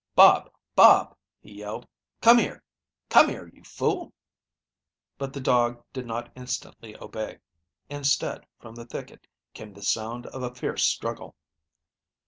"Bob, 0.15 0.51
Bob," 0.75 1.15
he 1.41 1.59
yelled. 1.59 1.87
"Come 2.21 2.39
here; 2.39 2.63
come 3.07 3.29
here, 3.29 3.47
you 3.53 3.63
fool." 3.63 4.13
But 5.19 5.31
the 5.31 5.39
dog 5.39 5.83
did 5.93 6.07
not 6.07 6.31
instantly 6.35 6.97
obey. 6.99 7.37
Instead, 7.87 8.47
from 8.59 8.73
the 8.73 8.85
thicket 8.87 9.27
came 9.53 9.73
the 9.73 9.83
sound 9.83 10.25
of 10.25 10.41
a 10.41 10.55
fierce 10.55 10.81
struggle. 10.85 11.35